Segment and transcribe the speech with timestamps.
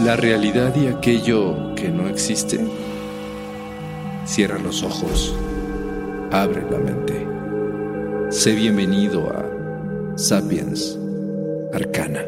[0.00, 2.58] La realidad y aquello que no existe.
[4.26, 5.34] Cierra los ojos,
[6.32, 7.26] abre la mente.
[8.30, 10.98] Sé bienvenido a Sapiens
[11.72, 12.24] Arcana.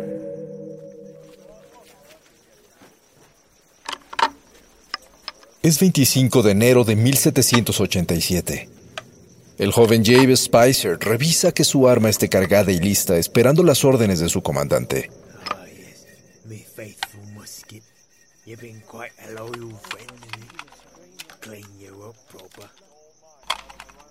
[5.63, 8.69] Es 25 de enero de 1787.
[9.59, 14.21] El joven James Spicer revisa que su arma esté cargada y lista, esperando las órdenes
[14.21, 15.11] de su comandante.
[18.47, 18.61] Me faithful musket.
[18.61, 20.11] You've been quite a loyal friend,
[21.41, 22.71] Clean you up proper.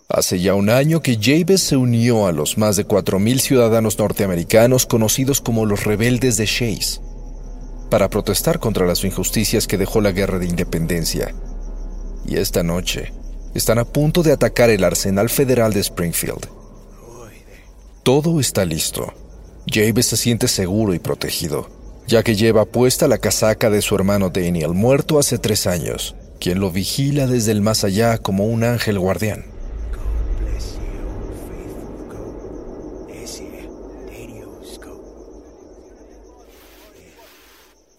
[0.07, 4.85] Hace ya un año que James se unió a los más de 4.000 ciudadanos norteamericanos
[4.85, 7.01] conocidos como los rebeldes de Chase
[7.89, 11.33] para protestar contra las injusticias que dejó la guerra de independencia.
[12.25, 13.13] Y esta noche
[13.53, 16.47] están a punto de atacar el arsenal federal de Springfield.
[18.03, 19.13] Todo está listo.
[19.67, 21.69] James se siente seguro y protegido,
[22.07, 26.59] ya que lleva puesta la casaca de su hermano Daniel, muerto hace tres años, quien
[26.59, 29.45] lo vigila desde el más allá como un ángel guardián.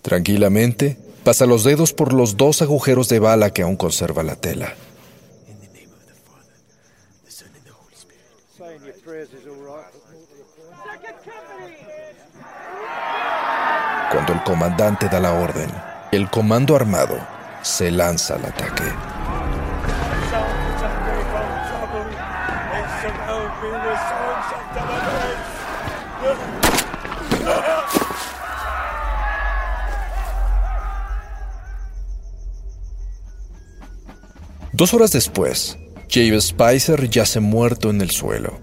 [0.03, 4.73] Tranquilamente, pasa los dedos por los dos agujeros de bala que aún conserva la tela.
[5.49, 6.55] In the name of the Father,
[7.25, 8.27] the Son, and the Holy Spirit.
[14.13, 15.69] Cuando el comandante da la orden,
[16.13, 17.19] el comando armado
[17.63, 18.85] se lanza al ataque.
[34.73, 35.77] Dos horas después,
[36.09, 38.61] James Spicer yace muerto en el suelo.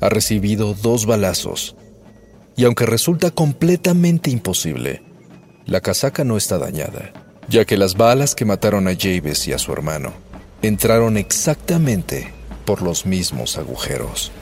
[0.00, 1.76] Ha recibido dos balazos.
[2.56, 5.08] Y aunque resulta completamente imposible,
[5.70, 7.12] la casaca no está dañada,
[7.48, 10.12] ya que las balas que mataron a James y a su hermano
[10.62, 12.32] entraron exactamente
[12.64, 14.32] por los mismos agujeros.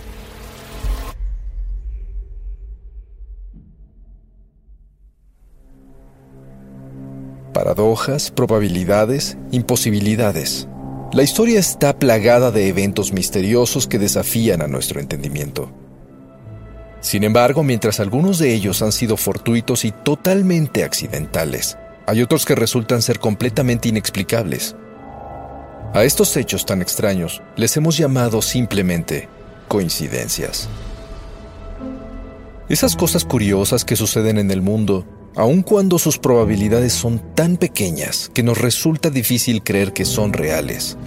[7.52, 10.66] Paradojas, probabilidades, imposibilidades.
[11.12, 15.70] La historia está plagada de eventos misteriosos que desafían a nuestro entendimiento.
[17.00, 22.54] Sin embargo, mientras algunos de ellos han sido fortuitos y totalmente accidentales, hay otros que
[22.54, 24.74] resultan ser completamente inexplicables.
[25.94, 29.28] A estos hechos tan extraños les hemos llamado simplemente
[29.68, 30.68] coincidencias.
[32.68, 35.06] Esas cosas curiosas que suceden en el mundo,
[35.36, 40.98] aun cuando sus probabilidades son tan pequeñas que nos resulta difícil creer que son reales.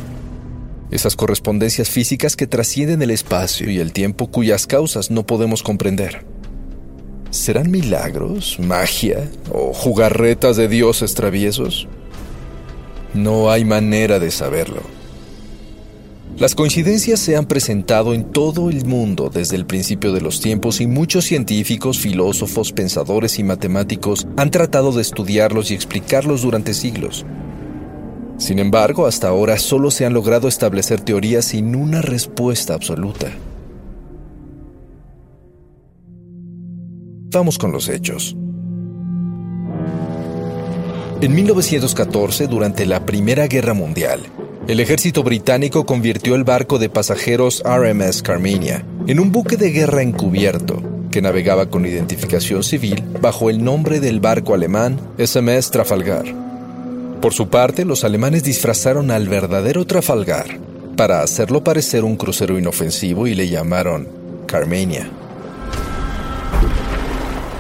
[0.91, 6.25] Esas correspondencias físicas que trascienden el espacio y el tiempo cuyas causas no podemos comprender.
[7.29, 11.87] ¿Serán milagros, magia o jugarretas de dioses traviesos?
[13.13, 14.81] No hay manera de saberlo.
[16.37, 20.81] Las coincidencias se han presentado en todo el mundo desde el principio de los tiempos
[20.81, 27.25] y muchos científicos, filósofos, pensadores y matemáticos han tratado de estudiarlos y explicarlos durante siglos.
[28.41, 33.27] Sin embargo, hasta ahora solo se han logrado establecer teorías sin una respuesta absoluta.
[37.31, 38.35] Vamos con los hechos.
[41.21, 44.21] En 1914, durante la Primera Guerra Mundial,
[44.67, 50.01] el ejército británico convirtió el barco de pasajeros RMS Carmenia en un buque de guerra
[50.01, 56.50] encubierto que navegaba con identificación civil bajo el nombre del barco alemán SMS Trafalgar.
[57.21, 60.59] Por su parte, los alemanes disfrazaron al verdadero Trafalgar
[60.97, 64.07] para hacerlo parecer un crucero inofensivo y le llamaron
[64.47, 65.07] Carmenia.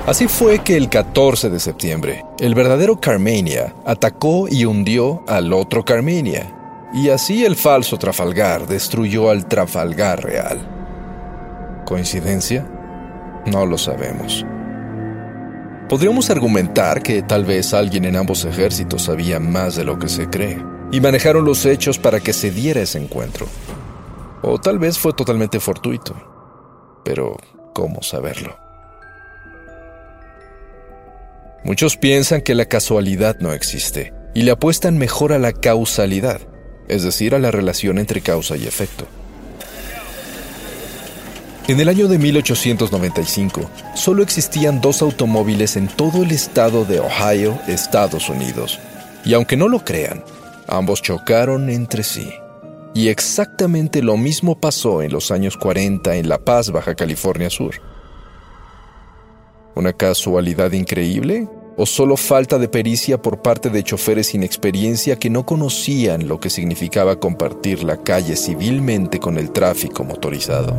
[0.07, 5.85] Así fue que el 14 de septiembre, el verdadero Carmenia atacó y hundió al otro
[5.85, 6.51] Carmenia,
[6.91, 10.59] y así el falso Trafalgar destruyó al Trafalgar real.
[11.85, 12.67] ¿Coincidencia?
[13.45, 14.43] No lo sabemos.
[15.91, 20.29] Podríamos argumentar que tal vez alguien en ambos ejércitos sabía más de lo que se
[20.29, 20.57] cree
[20.89, 23.45] y manejaron los hechos para que se diera ese encuentro.
[24.41, 26.15] O tal vez fue totalmente fortuito.
[27.03, 27.35] Pero,
[27.73, 28.57] ¿cómo saberlo?
[31.65, 36.39] Muchos piensan que la casualidad no existe y le apuestan mejor a la causalidad
[36.91, 39.05] es decir, a la relación entre causa y efecto.
[41.67, 47.57] En el año de 1895, solo existían dos automóviles en todo el estado de Ohio,
[47.67, 48.79] Estados Unidos.
[49.23, 50.23] Y aunque no lo crean,
[50.67, 52.31] ambos chocaron entre sí.
[52.93, 57.75] Y exactamente lo mismo pasó en los años 40 en La Paz, Baja California Sur.
[59.75, 61.47] ¿Una casualidad increíble?
[61.77, 66.39] o solo falta de pericia por parte de choferes sin experiencia que no conocían lo
[66.39, 70.75] que significaba compartir la calle civilmente con el tráfico motorizado.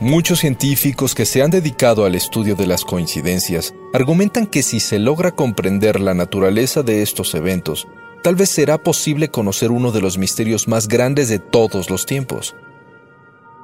[0.00, 4.98] Muchos científicos que se han dedicado al estudio de las coincidencias argumentan que si se
[4.98, 7.86] logra comprender la naturaleza de estos eventos,
[8.22, 12.56] tal vez será posible conocer uno de los misterios más grandes de todos los tiempos,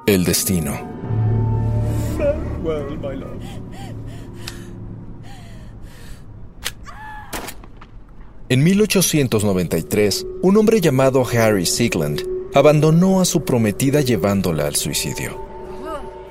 [0.05, 0.79] el destino.
[8.49, 12.21] En 1893, un hombre llamado Harry Sigland
[12.53, 15.46] abandonó a su prometida llevándola al suicidio.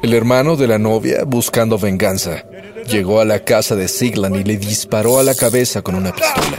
[0.02, 2.44] El hermano de la novia, buscando venganza,
[2.86, 6.58] llegó a la casa de Sigland y le disparó a la cabeza con una pistola.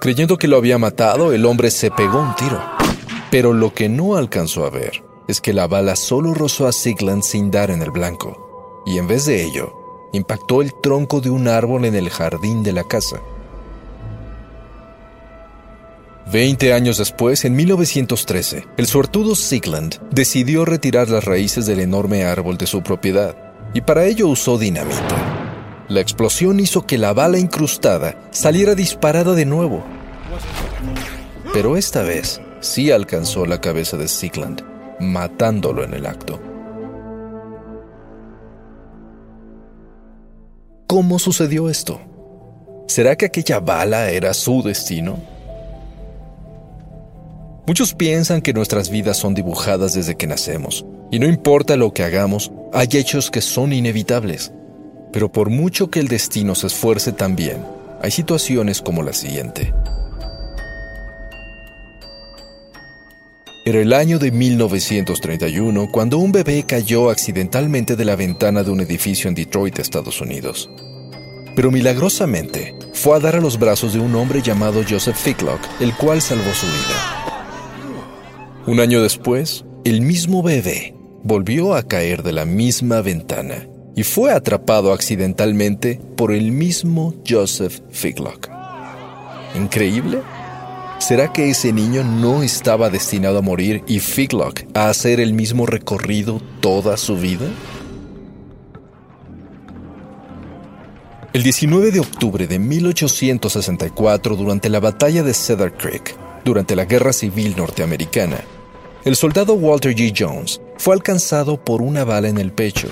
[0.00, 2.60] Creyendo que lo había matado, el hombre se pegó un tiro.
[3.30, 7.22] Pero lo que no alcanzó a ver es que la bala solo rozó a Sigland
[7.22, 9.72] sin dar en el blanco, y en vez de ello,
[10.12, 13.20] impactó el tronco de un árbol en el jardín de la casa.
[16.30, 22.56] Veinte años después, en 1913, el suertudo Sigland decidió retirar las raíces del enorme árbol
[22.56, 23.36] de su propiedad,
[23.74, 25.84] y para ello usó dinamita.
[25.88, 29.84] La explosión hizo que la bala incrustada saliera disparada de nuevo.
[31.52, 34.62] Pero esta vez sí alcanzó la cabeza de Sigland,
[35.00, 36.40] matándolo en el acto.
[40.86, 42.00] ¿Cómo sucedió esto?
[42.86, 45.33] ¿Será que aquella bala era su destino?
[47.66, 52.02] Muchos piensan que nuestras vidas son dibujadas desde que nacemos, y no importa lo que
[52.02, 54.52] hagamos, hay hechos que son inevitables.
[55.12, 57.64] Pero por mucho que el destino se esfuerce también,
[58.02, 59.72] hay situaciones como la siguiente.
[63.64, 68.82] Era el año de 1931 cuando un bebé cayó accidentalmente de la ventana de un
[68.82, 70.68] edificio en Detroit, Estados Unidos.
[71.56, 75.94] Pero milagrosamente fue a dar a los brazos de un hombre llamado Joseph Ficklock, el
[75.96, 77.23] cual salvó su vida.
[78.66, 84.32] Un año después, el mismo bebé volvió a caer de la misma ventana y fue
[84.32, 88.48] atrapado accidentalmente por el mismo Joseph Figlock.
[89.54, 90.22] ¿Increíble?
[90.98, 95.66] ¿Será que ese niño no estaba destinado a morir y Figlock a hacer el mismo
[95.66, 97.46] recorrido toda su vida?
[101.34, 107.12] El 19 de octubre de 1864, durante la batalla de Cedar Creek, durante la Guerra
[107.12, 108.38] Civil Norteamericana,
[109.04, 110.14] el soldado Walter G.
[110.16, 112.88] Jones fue alcanzado por una bala en el pecho.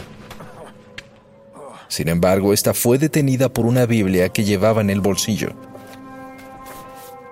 [1.88, 5.52] Sin embargo, esta fue detenida por una Biblia que llevaba en el bolsillo.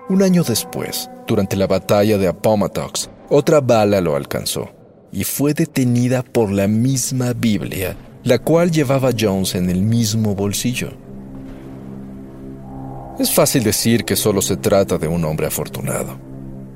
[0.09, 4.69] Un año después, durante la batalla de Appomattox, otra bala lo alcanzó
[5.11, 10.89] y fue detenida por la misma Biblia, la cual llevaba Jones en el mismo bolsillo.
[13.19, 16.30] Es fácil decir que solo se trata de un hombre afortunado.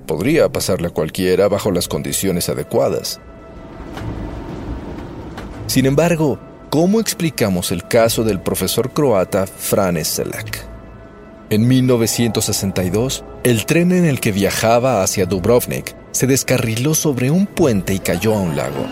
[0.06, 3.20] Podría pasarle a cualquiera bajo las condiciones adecuadas.
[5.68, 10.64] Sin embargo, ¿cómo explicamos el caso del profesor croata Frane Selak?
[11.50, 17.94] En 1962, el tren en el que viajaba hacia Dubrovnik se descarriló sobre un puente
[17.94, 18.86] y cayó a un lago.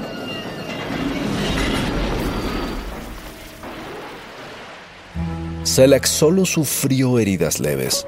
[5.63, 8.05] Selak solo sufrió heridas leves.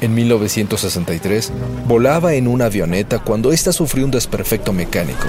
[0.00, 1.52] En 1963,
[1.86, 5.26] volaba en una avioneta cuando ésta sufrió un desperfecto mecánico.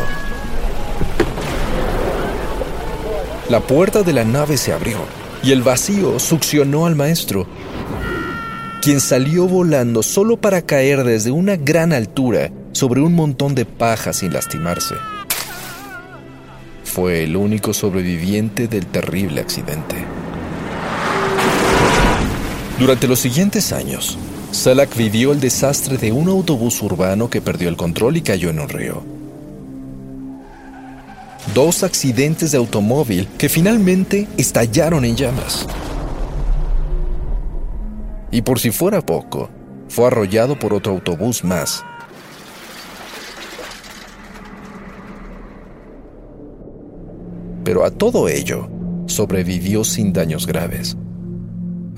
[3.50, 4.98] La puerta de la nave se abrió
[5.42, 7.48] y el vacío succionó al maestro,
[8.82, 14.12] quien salió volando solo para caer desde una gran altura sobre un montón de paja
[14.12, 14.96] sin lastimarse.
[16.84, 19.96] Fue el único sobreviviente del terrible accidente.
[22.80, 24.18] Durante los siguientes años,
[24.51, 28.60] Salak vivió el desastre de un autobús urbano que perdió el control y cayó en
[28.60, 29.04] un río.
[31.54, 35.66] Dos accidentes de automóvil que finalmente estallaron en llamas.
[38.32, 39.50] Y por si fuera poco,
[39.89, 41.84] fue arrollado por otro autobús más.
[47.63, 48.70] Pero a todo ello,
[49.08, 50.96] sobrevivió sin daños graves.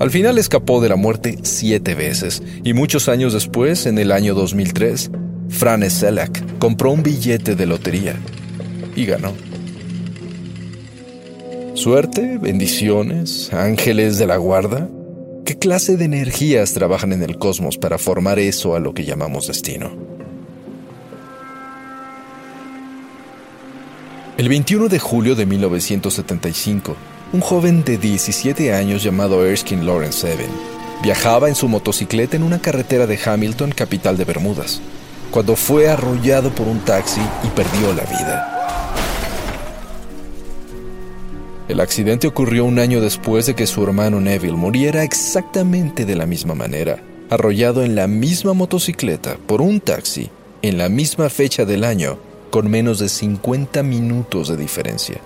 [0.00, 4.32] Al final escapó de la muerte siete veces y muchos años después, en el año
[4.34, 5.10] 2003,
[5.50, 8.16] Frane Selak compró un billete de lotería
[8.96, 9.34] y ganó.
[11.74, 14.88] Suerte, bendiciones, ángeles de la guarda.
[15.44, 19.48] ¿Qué clase de energías trabajan en el cosmos para formar eso a lo que llamamos
[19.48, 19.90] destino?
[24.38, 26.96] El 21 de julio de 1975,
[27.32, 30.50] un joven de 17 años llamado Erskine Lawrence Evan
[31.00, 34.80] viajaba en su motocicleta en una carretera de Hamilton, capital de Bermudas,
[35.30, 38.56] cuando fue arrollado por un taxi y perdió la vida.
[41.68, 46.26] El accidente ocurrió un año después de que su hermano Neville muriera exactamente de la
[46.26, 50.28] misma manera, arrollado en la misma motocicleta por un taxi
[50.62, 52.18] en la misma fecha del año,
[52.50, 55.20] con menos de 50 minutos de diferencia.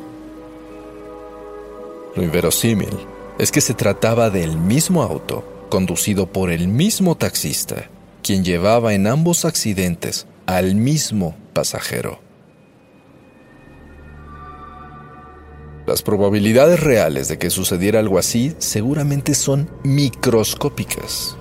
[2.16, 2.96] Lo inverosímil
[3.38, 7.90] es que se trataba del mismo auto, conducido por el mismo taxista,
[8.22, 12.20] quien llevaba en ambos accidentes al mismo pasajero.
[15.86, 21.36] Las probabilidades reales de que sucediera algo así seguramente son microscópicas.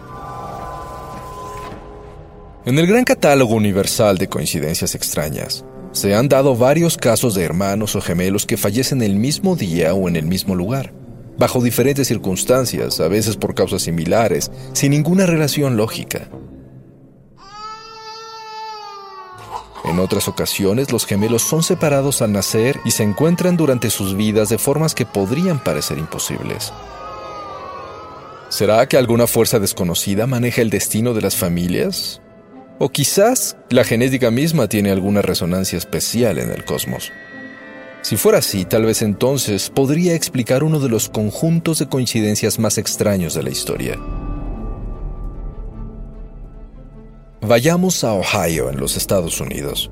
[2.65, 5.63] En el gran catálogo universal de coincidencias extrañas,
[5.93, 10.09] se han dado varios casos de hermanos o gemelos que fallecen el mismo día o
[10.09, 10.91] en el mismo lugar,
[11.37, 16.27] bajo diferentes circunstancias, a veces por causas similares, sin ninguna relación lógica.
[19.85, 24.49] En otras ocasiones, los gemelos son separados al nacer y se encuentran durante sus vidas
[24.49, 26.73] de formas que podrían parecer imposibles.
[28.49, 32.22] ¿Será que alguna fuerza desconocida maneja el destino de las familias?
[32.79, 37.11] O quizás la genética misma tiene alguna resonancia especial en el cosmos.
[38.01, 42.77] Si fuera así, tal vez entonces podría explicar uno de los conjuntos de coincidencias más
[42.77, 43.97] extraños de la historia.
[47.41, 49.89] Vayamos a Ohio, en los Estados Unidos.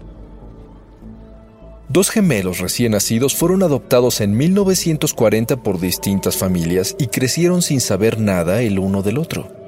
[1.88, 8.20] Dos gemelos recién nacidos fueron adoptados en 1940 por distintas familias y crecieron sin saber
[8.20, 9.61] nada el uno del otro.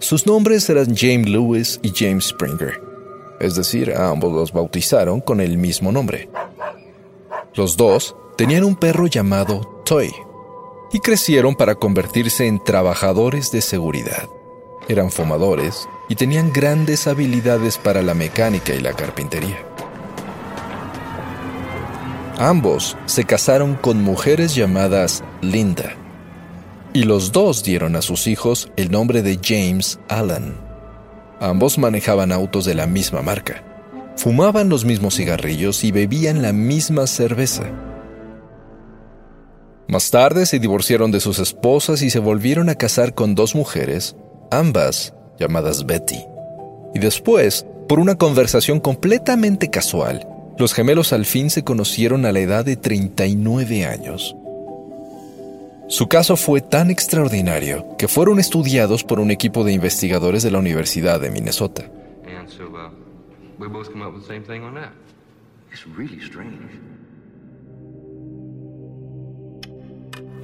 [0.00, 2.82] Sus nombres eran James Lewis y James Springer,
[3.38, 6.30] es decir, ambos los bautizaron con el mismo nombre.
[7.54, 10.10] Los dos tenían un perro llamado Toy
[10.90, 14.26] y crecieron para convertirse en trabajadores de seguridad.
[14.88, 19.58] Eran fumadores y tenían grandes habilidades para la mecánica y la carpintería.
[22.38, 25.99] Ambos se casaron con mujeres llamadas Linda
[26.92, 30.54] y los dos dieron a sus hijos el nombre de James Allen.
[31.40, 33.64] Ambos manejaban autos de la misma marca,
[34.16, 37.64] fumaban los mismos cigarrillos y bebían la misma cerveza.
[39.88, 44.16] Más tarde se divorciaron de sus esposas y se volvieron a casar con dos mujeres,
[44.50, 46.24] ambas llamadas Betty.
[46.94, 50.28] Y después, por una conversación completamente casual,
[50.58, 54.36] los gemelos al fin se conocieron a la edad de 39 años.
[55.90, 60.60] Su caso fue tan extraordinario que fueron estudiados por un equipo de investigadores de la
[60.60, 61.90] Universidad de Minnesota.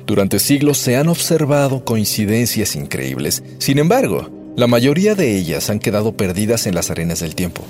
[0.04, 3.44] Durante siglos se han observado coincidencias increíbles.
[3.58, 7.62] Sin embargo, la mayoría de ellas han quedado perdidas en las arenas del tiempo.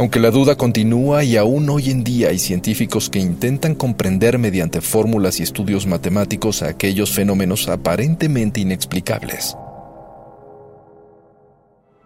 [0.00, 4.80] Aunque la duda continúa y aún hoy en día hay científicos que intentan comprender mediante
[4.80, 9.58] fórmulas y estudios matemáticos aquellos fenómenos aparentemente inexplicables.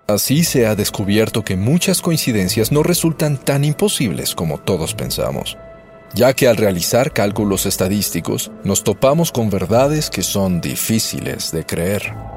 [0.09, 5.57] Así se ha descubierto que muchas coincidencias no resultan tan imposibles como todos pensamos,
[6.15, 12.34] ya que al realizar cálculos estadísticos nos topamos con verdades que son difíciles de creer.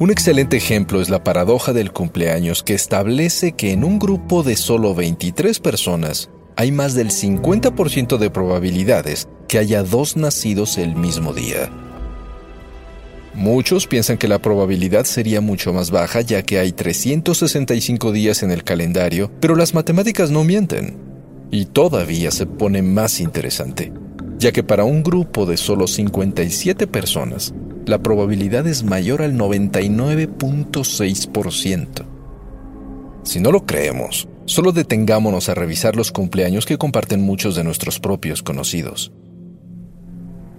[0.00, 4.54] Un excelente ejemplo es la paradoja del cumpleaños que establece que en un grupo de
[4.54, 11.32] solo 23 personas hay más del 50% de probabilidades que haya dos nacidos el mismo
[11.32, 11.68] día.
[13.34, 18.52] Muchos piensan que la probabilidad sería mucho más baja ya que hay 365 días en
[18.52, 20.96] el calendario, pero las matemáticas no mienten.
[21.50, 23.92] Y todavía se pone más interesante,
[24.38, 27.52] ya que para un grupo de solo 57 personas,
[27.88, 32.04] la probabilidad es mayor al 99.6%.
[33.24, 37.98] Si no lo creemos, solo detengámonos a revisar los cumpleaños que comparten muchos de nuestros
[38.00, 39.12] propios conocidos.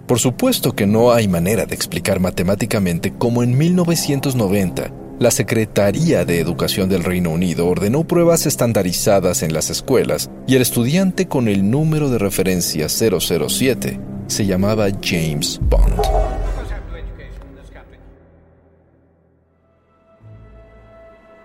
[0.06, 6.40] Por supuesto que no hay manera de explicar matemáticamente cómo en 1990 la Secretaría de
[6.40, 11.70] Educación del Reino Unido ordenó pruebas estandarizadas en las escuelas y el estudiante con el
[11.70, 16.19] número de referencia 007 se llamaba James Bond.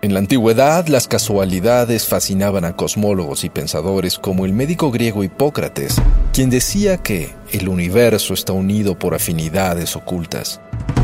[0.06, 5.96] En la antigüedad, las casualidades fascinaban a cosmólogos y pensadores como el médico griego Hipócrates,
[6.32, 10.60] quien decía que el universo está unido por afinidades ocultas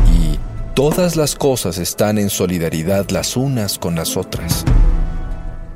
[0.09, 0.39] y
[0.73, 4.63] todas las cosas están en solidaridad las unas con las otras.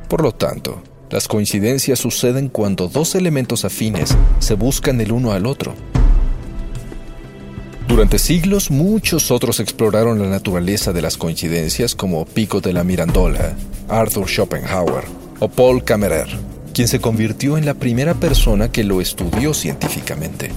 [0.08, 5.48] Por lo tanto, las coincidencias suceden cuando dos elementos afines se buscan el uno al
[5.48, 5.76] otro
[7.88, 13.56] durante siglos, muchos otros exploraron la naturaleza de las coincidencias como Pico de la Mirandola,
[13.88, 15.06] Arthur Schopenhauer
[15.40, 16.28] o Paul Kammerer,
[16.74, 20.52] quien se convirtió en la primera persona que lo estudió científicamente.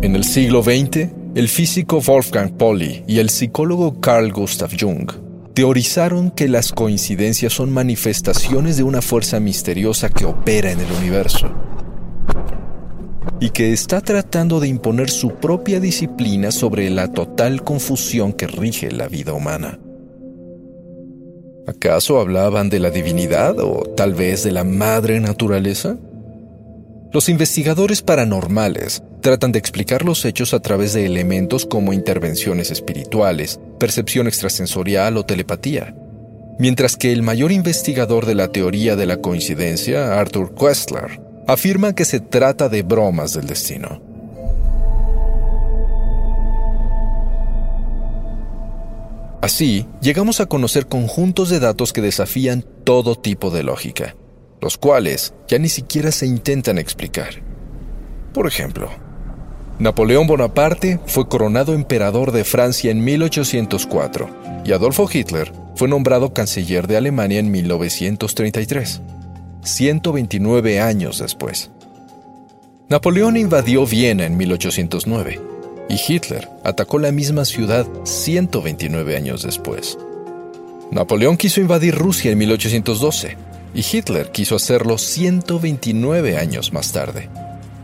[0.00, 5.12] En el siglo XX, el físico Wolfgang Pauli y el psicólogo Carl Gustav Jung
[5.52, 11.71] teorizaron que las coincidencias son manifestaciones de una fuerza misteriosa que opera en el universo
[13.40, 18.90] y que está tratando de imponer su propia disciplina sobre la total confusión que rige
[18.90, 19.78] la vida humana.
[21.66, 25.96] ¿Acaso hablaban de la divinidad o tal vez de la madre naturaleza?
[27.12, 33.60] Los investigadores paranormales tratan de explicar los hechos a través de elementos como intervenciones espirituales,
[33.78, 35.94] percepción extrasensorial o telepatía,
[36.58, 42.04] mientras que el mayor investigador de la teoría de la coincidencia, Arthur Koestler, afirma que
[42.04, 44.00] se trata de bromas del destino.
[49.40, 54.14] Así, llegamos a conocer conjuntos de datos que desafían todo tipo de lógica,
[54.60, 57.42] los cuales ya ni siquiera se intentan explicar.
[58.32, 58.88] Por ejemplo,
[59.80, 64.28] Napoleón Bonaparte fue coronado emperador de Francia en 1804
[64.64, 69.00] y Adolfo Hitler fue nombrado canciller de Alemania en 1933.
[69.62, 71.70] 129 años después.
[72.88, 75.40] Napoleón invadió Viena en 1809
[75.88, 79.98] y Hitler atacó la misma ciudad 129 años después.
[80.90, 83.36] Napoleón quiso invadir Rusia en 1812
[83.74, 87.30] y Hitler quiso hacerlo 129 años más tarde.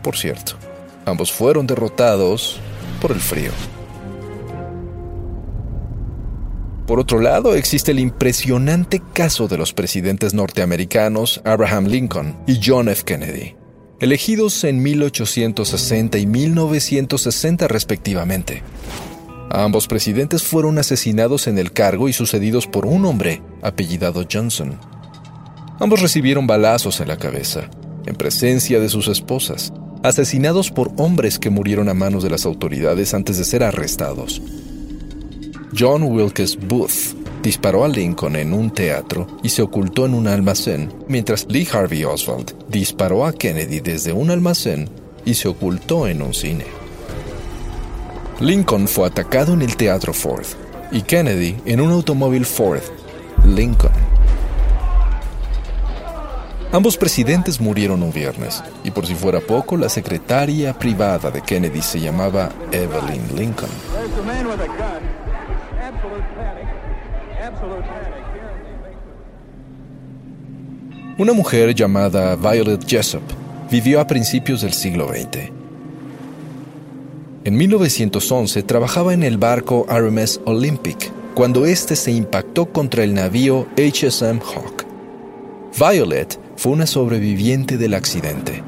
[0.03, 0.53] Por cierto,
[1.05, 2.59] ambos fueron derrotados
[3.01, 3.51] por el frío.
[6.89, 12.89] Por otro lado, existe el impresionante caso de los presidentes norteamericanos Abraham Lincoln y John
[12.89, 13.03] F.
[13.03, 13.55] Kennedy,
[13.99, 18.63] elegidos en 1860 y 1960 respectivamente.
[19.51, 24.79] Ambos presidentes fueron asesinados en el cargo y sucedidos por un hombre apellidado Johnson.
[25.79, 27.69] Ambos recibieron balazos en la cabeza,
[28.07, 33.13] en presencia de sus esposas, asesinados por hombres que murieron a manos de las autoridades
[33.13, 34.41] antes de ser arrestados.
[35.77, 40.91] John Wilkes Booth disparó a Lincoln en un teatro y se ocultó en un almacén,
[41.07, 44.89] mientras Lee Harvey Oswald disparó a Kennedy desde un almacén
[45.25, 46.65] y se ocultó en un cine.
[48.39, 50.45] Lincoln fue atacado en el Teatro Ford
[50.91, 52.81] y Kennedy en un automóvil Ford
[53.45, 54.09] Lincoln.
[56.71, 61.81] Ambos presidentes murieron un viernes, y por si fuera poco, la secretaria privada de Kennedy
[61.81, 63.69] se llamaba Evelyn Lincoln.
[71.17, 73.23] Una mujer llamada Violet Jessup
[73.69, 75.51] vivió a principios del siglo XX.
[77.43, 83.67] En 1911 trabajaba en el barco RMS Olympic cuando éste se impactó contra el navío
[83.75, 84.85] HSM Hawk.
[85.77, 88.63] Violet fue una sobreviviente del accidente.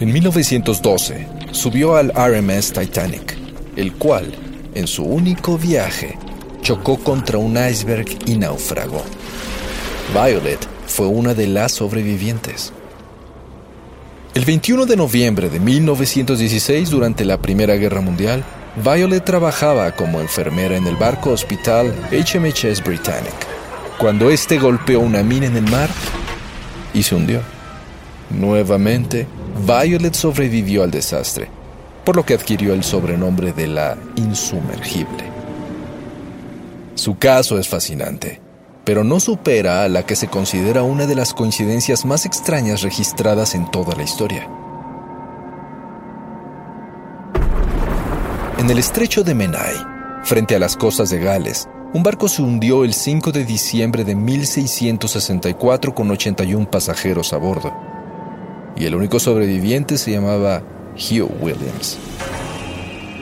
[0.00, 3.36] En 1912 subió al RMS Titanic,
[3.76, 4.32] el cual,
[4.74, 6.18] en su único viaje,
[6.66, 9.00] chocó contra un iceberg y naufragó.
[10.12, 12.72] Violet fue una de las sobrevivientes.
[14.34, 18.42] El 21 de noviembre de 1916, durante la Primera Guerra Mundial,
[18.84, 23.46] Violet trabajaba como enfermera en el barco hospital HMHS Britannic,
[23.96, 25.88] cuando este golpeó una mina en el mar
[26.92, 27.42] y se hundió.
[28.30, 29.28] Nuevamente,
[29.64, 31.48] Violet sobrevivió al desastre,
[32.04, 35.35] por lo que adquirió el sobrenombre de la insumergible.
[36.96, 38.40] Su caso es fascinante
[38.86, 43.56] pero no supera a la que se considera una de las coincidencias más extrañas registradas
[43.56, 44.48] en toda la historia.
[48.58, 49.74] En el estrecho de Menai,
[50.22, 54.14] frente a las costas de Gales, un barco se hundió el 5 de diciembre de
[54.14, 57.74] 1664 con 81 pasajeros a bordo.
[58.76, 60.62] Y el único sobreviviente se llamaba
[60.94, 61.98] Hugh Williams.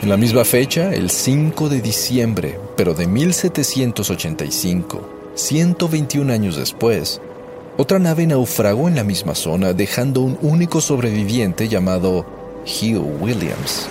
[0.04, 5.00] En la misma fecha, el 5 de diciembre, pero de 1785,
[5.34, 7.22] 121 años después,
[7.78, 12.26] otra nave naufragó en la misma zona dejando un único sobreviviente llamado
[12.66, 13.88] Hugh Williams.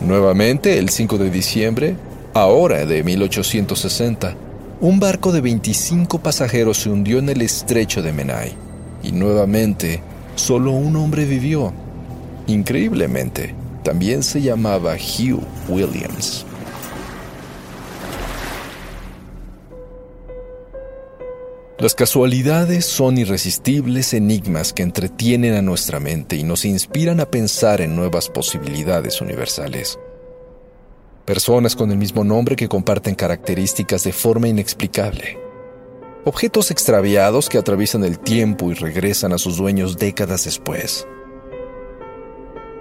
[0.00, 1.94] Nuevamente, el 5 de diciembre,
[2.32, 4.36] ahora de 1860,
[4.80, 8.54] un barco de 25 pasajeros se hundió en el estrecho de Menai
[9.02, 10.00] y nuevamente
[10.34, 11.74] solo un hombre vivió.
[12.46, 13.57] Increíblemente,
[13.88, 16.44] también se llamaba Hugh Williams.
[21.78, 27.80] Las casualidades son irresistibles enigmas que entretienen a nuestra mente y nos inspiran a pensar
[27.80, 29.98] en nuevas posibilidades universales.
[31.24, 35.38] Personas con el mismo nombre que comparten características de forma inexplicable.
[36.26, 41.06] Objetos extraviados que atraviesan el tiempo y regresan a sus dueños décadas después.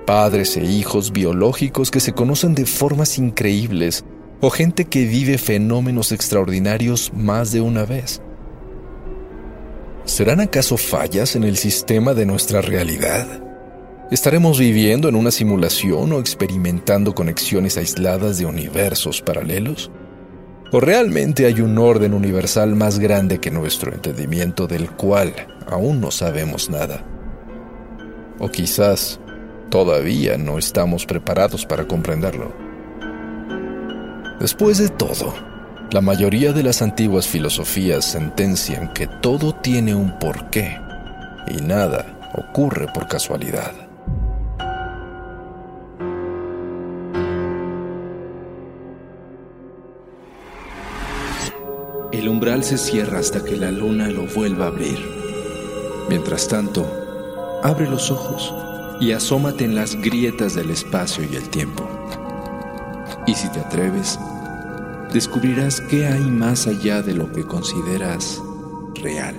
[0.07, 4.05] Padres e hijos biológicos que se conocen de formas increíbles
[4.39, 8.21] o gente que vive fenómenos extraordinarios más de una vez.
[10.05, 13.27] ¿Serán acaso fallas en el sistema de nuestra realidad?
[14.09, 19.91] ¿Estaremos viviendo en una simulación o experimentando conexiones aisladas de universos paralelos?
[20.71, 25.33] ¿O realmente hay un orden universal más grande que nuestro entendimiento del cual
[25.67, 27.05] aún no sabemos nada?
[28.39, 29.19] O quizás
[29.69, 32.53] todavía no estamos preparados para comprenderlo.
[34.39, 35.33] Después de todo,
[35.91, 40.79] la mayoría de las antiguas filosofías sentencian que todo tiene un porqué
[41.47, 43.73] y nada ocurre por casualidad.
[52.11, 54.99] El umbral se cierra hasta que la luna lo vuelva a abrir.
[56.09, 58.53] Mientras tanto, abre los ojos
[58.99, 61.87] y asómate en las grietas del espacio y el tiempo.
[63.25, 64.19] Y si te atreves,
[65.13, 68.41] descubrirás qué hay más allá de lo que consideras
[68.95, 69.35] real.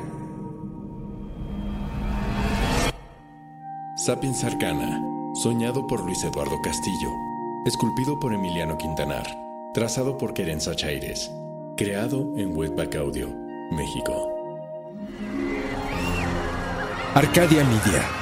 [3.97, 5.03] Sapiens Arcana,
[5.35, 7.11] soñado por Luis Eduardo Castillo,
[7.67, 9.27] esculpido por Emiliano Quintanar,
[9.75, 11.31] trazado por Querenza Chaires,
[11.77, 13.29] creado en Webback Audio,
[13.73, 14.31] México.
[17.15, 18.18] Arcadia Media.